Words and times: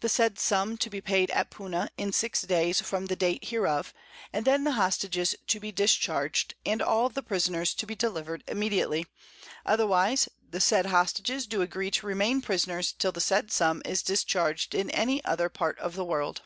The 0.00 0.08
said 0.08 0.38
Sum 0.38 0.78
to 0.78 0.88
be 0.88 1.00
paid 1.00 1.28
at 1.32 1.50
Puna 1.50 1.90
in 1.98 2.12
six 2.12 2.42
Days 2.42 2.80
from 2.80 3.06
the 3.06 3.16
Date 3.16 3.46
hereof, 3.46 3.92
and 4.32 4.44
then 4.44 4.62
the 4.62 4.74
Hostages 4.78 5.34
to 5.48 5.58
be 5.58 5.72
discharg'd, 5.72 6.54
and 6.64 6.80
all 6.80 7.08
the 7.08 7.20
Prisoners 7.24 7.74
to 7.74 7.84
be 7.84 7.96
deliver'd 7.96 8.44
immediately, 8.46 9.08
otherwise 9.66 10.28
the 10.48 10.60
said 10.60 10.86
Hostages 10.86 11.48
do 11.48 11.62
agree 11.62 11.90
to 11.90 12.06
remain 12.06 12.40
Prisoners 12.40 12.92
till 12.92 13.10
the 13.10 13.20
said 13.20 13.50
Sum 13.50 13.82
is 13.84 14.04
discharg'd 14.04 14.72
in 14.72 14.88
any 14.90 15.20
other 15.24 15.48
Part 15.48 15.76
of 15.80 15.96
the 15.96 16.04
World. 16.04 16.42